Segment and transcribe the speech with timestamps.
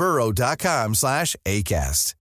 [0.00, 2.14] burrow.com slash ACAST.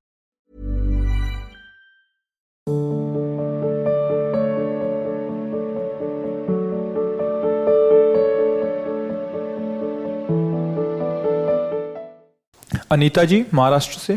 [12.92, 14.16] Anita जी महाराष्ट्र से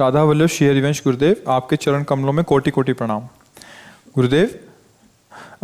[0.00, 3.28] राधा वल्लभ हरिवंश गुरुदेव, आपके चरण कमलों में कोटि कोटि प्रणाम
[4.14, 4.54] गुरुदेव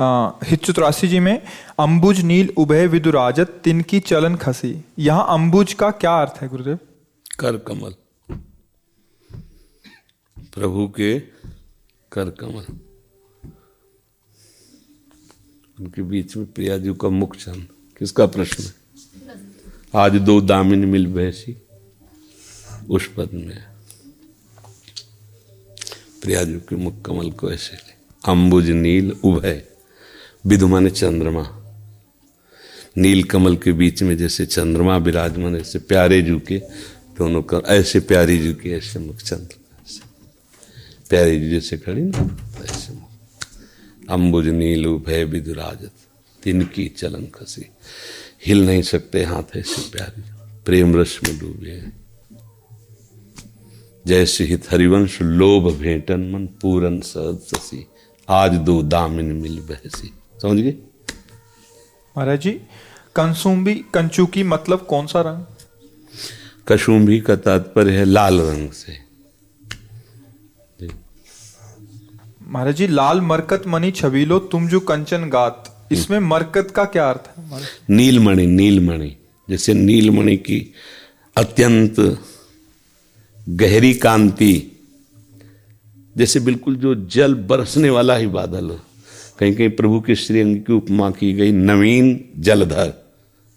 [0.01, 1.43] हित चौरासी जी में,
[1.81, 6.79] अंबुज नील उभय विदुराजत, तिनकी चलन खसी। यहाँ अंबुज का क्या अर्थ है, गुरुदेव?
[7.41, 7.95] कर कमल।
[10.55, 11.19] प्रभु के
[12.13, 12.65] कर कमल।
[15.81, 17.67] उनके बीच में प्रिया जी का मुख चंद
[17.99, 18.73] किसका प्रश्न है?
[19.97, 21.57] आज दो दामिन मिल बैसी
[22.91, 23.65] उस पद में।
[26.23, 27.77] प्रियाजू के मुख कमल को ऐसे
[28.29, 29.78] अंबुज नील उभय।
[30.47, 31.55] विधु ने चंद्रमा।
[32.99, 36.59] नील कमल के बीच में जैसे चंद्रमा विराजमान, ऐसे प्यारे जू के
[37.19, 39.55] दोनों का ऐसे प्यारी जू के ऐसे मुख चंद्र
[41.09, 43.09] प्यारी जू जैसे खड़ी ना, ऐसे मुख।
[44.11, 45.91] अंबुज, नील, उभय, विदुराजत,
[46.43, 47.71] तिनकी चलन खसी।
[48.47, 50.23] हिल नहीं सकते हाथ ऐसे प्यारे।
[50.67, 52.07] प्रेम रस में डूबे हैं।
[54.07, 57.87] जैसे हित हरिवंश, लोभ भेटन, मन पूरन सहज ससी।
[58.29, 60.13] आज दो दामिन मिल बहसी।
[60.43, 60.75] समझ गए?
[62.17, 62.51] महाराज जी
[63.17, 65.45] कंसुम्बी कंचू की मतलब कौन सा रंग?
[66.69, 68.97] कशुम्भी का तात्पर्य है लाल रंग से।
[72.43, 77.29] महाराज जी लाल मरकत मनी छबीलो तुम जो कंचन गात। इसमें मरकत का क्या अर्थ
[77.29, 77.61] है?
[77.91, 79.17] नीलमणि नीलमणि
[79.49, 80.61] जैसे नीलमणि की
[81.37, 82.01] अत्यंत
[83.49, 84.55] गहरी कांति
[86.17, 88.81] जैसे बिल्कुल जो जल बरसने वाला ही बादल हो।
[89.39, 92.93] कहीं कहीं प्रभु के श्रीअंग की उपमा की गई, नवीन जलधर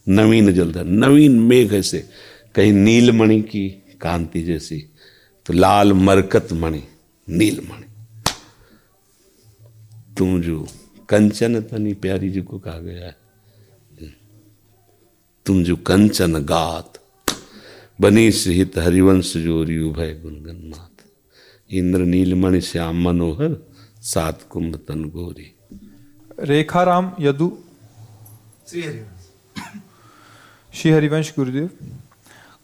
[0.07, 2.03] नवीन जलधर, नवीन मेघ ऐसे
[2.55, 3.67] कहीं नीलमणि की
[4.01, 4.77] कांति जैसी
[5.45, 6.81] तो लाल मरकत मणि,
[7.27, 7.85] नीलमणि।
[10.17, 10.67] तुम जो
[11.09, 13.15] कंचन तनी प्यारी जी को कहा गया है,
[15.45, 16.99] तुम जो कंचन गात,
[17.99, 21.05] बनी सहित हरिवंश जोरी उभय गुनगन मात
[21.69, 23.57] इंद्र नीलमणि श्याम मनोहर,
[24.03, 25.51] सात कुंभ तन गोरी।
[26.41, 27.57] रेखा राम यदु
[30.73, 31.69] श्री हरिवंश गुरुदेव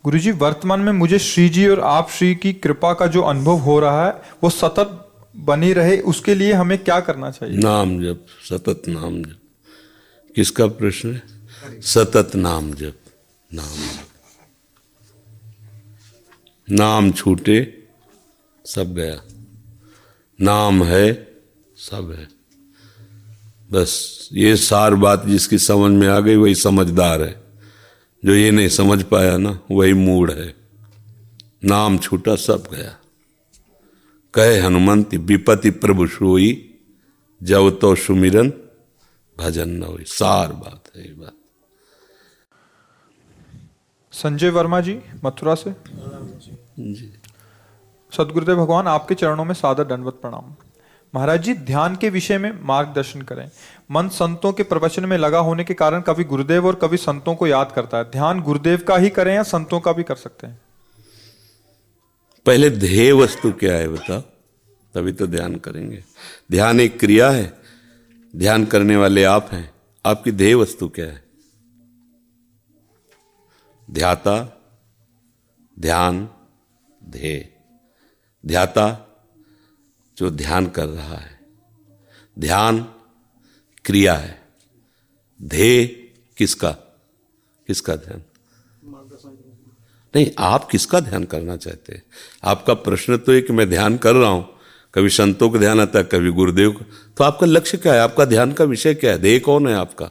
[0.03, 3.79] गुरुजी वर्तमान में मुझे श्री जी और आप श्री की कृपा का जो अनुभव हो
[3.79, 7.57] रहा है वो सतत बनी रहे उसके लिए हमें क्या करना चाहिए?
[7.57, 9.39] नाम जप सतत नाम जप।
[10.35, 11.21] किसका प्रश्न है?
[11.81, 12.93] सतत नाम जप
[13.53, 14.07] नाम जप।
[16.71, 17.87] नाम छूटे
[18.65, 19.21] सब गया।
[20.41, 21.35] नाम है
[21.77, 22.36] सब है।
[23.71, 27.43] बस ये सार बात जिसकी समझ में आ गई वही समझदार है।
[28.25, 30.53] जो ये नहीं समझ पाया ना वही मूड है।
[31.63, 32.95] नाम छूटा सब गया।
[34.33, 36.75] कहे हनुमंत विपति प्रभु सोई
[37.43, 38.53] जब तो सुमिरन
[39.37, 41.33] भजन न हो सार बात है ये बात।
[44.11, 45.75] संजय वर्मा जी मथुरा से?
[46.79, 47.13] जी।
[48.13, 50.55] सदगुरुदेव भगवान आपके चरणों में सादर दंडवत प्रणाम।
[51.15, 53.51] महाराज जी, ध्यान के विषय में मार्गदर्शन करें।
[53.91, 57.47] मन संतों के प्रवचन में लगा होने के कारण कभी गुरुदेव और कभी संतों को
[57.47, 60.61] याद करता है। ध्यान गुरुदेव का ही करें या संतों का भी कर सकते हैं?
[62.45, 64.21] पहले ध्येय वस्तु क्या है बताओ
[64.93, 66.03] तभी तो ध्यान करेंगे।
[66.51, 67.61] ध्यान एक क्रिया है।
[68.35, 69.73] ध्यान करने वाले आप हैं।
[70.05, 71.23] आपकी ध्येय वस्तु क्या है?
[73.91, 74.61] ध्याता,
[75.79, 76.29] ध्यान,
[77.03, 77.53] ध्येय।
[78.45, 79.06] ध्याता
[80.17, 81.39] जो ध्यान कर रहा है।
[82.39, 82.85] ध्यान
[83.85, 84.41] क्रिया है।
[85.41, 85.85] ध्येय
[86.37, 86.71] किसका?
[87.67, 88.21] किसका ध्यान?
[90.15, 92.03] नहीं आप किसका ध्यान करना चाहते हैं?
[92.43, 94.49] आपका प्रश्न तो है कि मैं ध्यान कर रहा हूँ।
[94.93, 96.85] कभी संतों का ध्यान आता है कभी गुरुदेव का।
[97.17, 97.99] तो आपका लक्ष्य क्या है?
[97.99, 99.17] आपका ध्यान का विषय क्या है?
[99.17, 100.05] ध्येय कौन है आपका?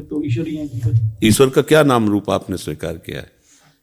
[0.00, 3.41] तो ईश्वर ही। ईश्वर का क्या नाम रूप आपने स्वीकार किया है?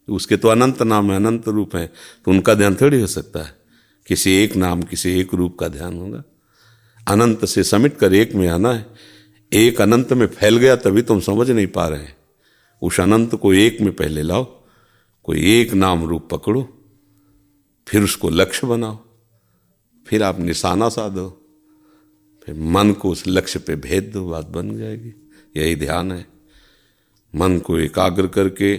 [0.10, 1.88] उसके तो अनंत नाम है, अनंत रूप है
[2.26, 3.58] तो उनका ध्यान थोड़ी हो सकता है।
[4.08, 6.24] किसी एक नाम, किसी एक रूप का ध्यान होगा।
[7.08, 8.86] अनंत से समिट कर एक में आना है।
[9.54, 12.18] एक अनंत में फैल गया, तभी तुम समझ नहीं पा रहे हैं।
[12.82, 14.44] उस अनंत को एक में पहले लाओ,
[15.24, 16.64] कोई एक नाम रूप पकड़ो,
[17.88, 19.00] फिर उसको लक्ष्य बनाओ,
[20.08, 21.30] फिर आप निशाना साधो,
[22.46, 25.14] फिर मन को उस लक्ष्य पे भेद दो, बात बन जाएगी।
[25.58, 26.26] यही ध्यान है।
[27.36, 28.76] मन को एकाग्र करके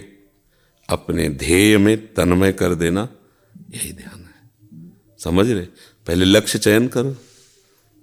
[0.91, 3.07] अपने ध्येय में तन्मय कर देना,
[3.73, 5.65] यही ध्यान है। समझ रहे?
[6.07, 7.15] पहले लक्ष्य चयन करो।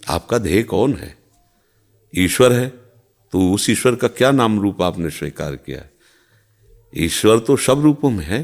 [0.03, 1.17] आपका ध्येय कौन है?
[2.15, 2.69] ईश्वर है
[3.33, 5.79] तो उस ईश्वर का क्या नाम रूप आपने स्वीकार किया?
[5.79, 5.91] है
[6.95, 8.41] ईश्वर तो सब रूपों में है।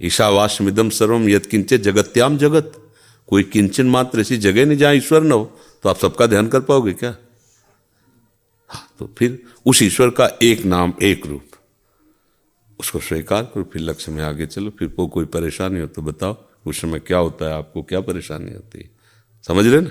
[0.00, 2.72] ईशावास मिदम सर्वम यद किंचे जगत्याम जगत।
[3.28, 5.44] कोई किंचन मात्र ऐसी जगह नहीं जहाँ ईश्वर न हो
[5.82, 7.16] तो आप सबका ध्यान कर पाओगे क्या?
[8.70, 11.42] हाँ तो फिर उस ईश्वर का एक नाम, एक रूप।
[12.80, 16.36] उसको स्वीकार करो, फिर लक्ष्य में आगे चलो, फिर को कोई परेशानी हो तो बताओ,
[16.66, 18.90] उस समय क्या होता है आपको, क्या परेशानी होती है?
[19.46, 19.90] समझ रहे ना?